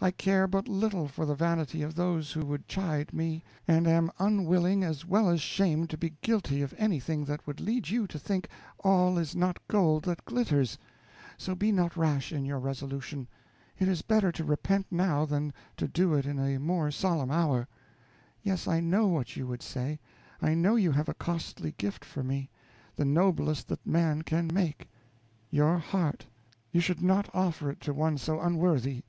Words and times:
I 0.00 0.10
care 0.10 0.48
but 0.48 0.66
little 0.66 1.06
for 1.06 1.24
the 1.24 1.36
vanity 1.36 1.82
of 1.82 1.94
those 1.94 2.32
who 2.32 2.44
would 2.46 2.66
chide 2.66 3.12
me, 3.12 3.44
and 3.68 3.86
am 3.86 4.10
unwilling 4.18 4.82
as 4.82 5.06
well 5.06 5.28
as 5.30 5.40
shamed 5.40 5.88
to 5.90 5.96
be 5.96 6.14
guilty 6.20 6.62
of 6.62 6.74
anything 6.76 7.24
that 7.26 7.46
would 7.46 7.60
lead 7.60 7.88
you 7.88 8.08
to 8.08 8.18
think 8.18 8.48
'all 8.80 9.18
is 9.18 9.36
not 9.36 9.64
gold 9.68 10.02
that 10.06 10.24
glitters'; 10.24 10.78
so 11.36 11.54
be 11.54 11.70
not 11.70 11.96
rash 11.96 12.32
in 12.32 12.44
your 12.44 12.58
resolution. 12.58 13.28
It 13.78 13.86
is 13.86 14.02
better 14.02 14.32
to 14.32 14.42
repent 14.42 14.88
now 14.90 15.24
than 15.24 15.54
to 15.76 15.86
do 15.86 16.12
it 16.14 16.26
in 16.26 16.40
a 16.40 16.58
more 16.58 16.90
solemn 16.90 17.30
hour. 17.30 17.68
Yes, 18.42 18.66
I 18.66 18.80
know 18.80 19.06
what 19.06 19.36
you 19.36 19.46
would 19.46 19.62
say. 19.62 20.00
I 20.42 20.54
know 20.54 20.74
you 20.74 20.90
have 20.90 21.08
a 21.08 21.14
costly 21.14 21.70
gift 21.78 22.04
for 22.04 22.24
me 22.24 22.50
the 22.96 23.04
noblest 23.04 23.68
that 23.68 23.86
man 23.86 24.22
can 24.22 24.50
make 24.52 24.88
your 25.50 25.78
heart! 25.78 26.26
you 26.72 26.80
should 26.80 27.00
not 27.00 27.32
offer 27.32 27.70
it 27.70 27.78
to 27.82 27.94
one 27.94 28.18
so 28.18 28.40
unworthy. 28.40 29.04